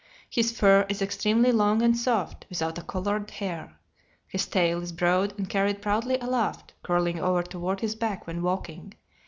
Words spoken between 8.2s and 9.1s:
when walking.